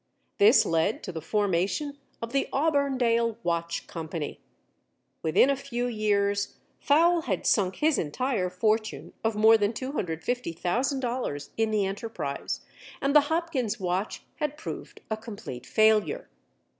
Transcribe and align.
This 0.39 0.65
led 0.65 1.03
to 1.03 1.11
the 1.11 1.21
formation 1.21 1.99
of 2.23 2.31
the 2.33 2.49
Auburndale 2.51 3.37
Watch 3.43 3.85
Company. 3.85 4.39
Within 5.21 5.51
a 5.51 5.55
few 5.55 5.85
years, 5.85 6.55
Fowle 6.79 7.21
had 7.27 7.45
sunk 7.45 7.75
his 7.75 7.99
entire 7.99 8.49
fortune 8.49 9.13
of 9.23 9.35
more 9.35 9.59
than 9.59 9.73
$250,000 9.73 11.49
in 11.55 11.69
the 11.69 11.85
enterprise, 11.85 12.61
and 12.99 13.15
the 13.15 13.21
Hopkins 13.29 13.79
watch 13.79 14.23
had 14.37 14.57
proved 14.57 15.01
a 15.11 15.17
complete 15.17 15.67
failure. 15.67 16.27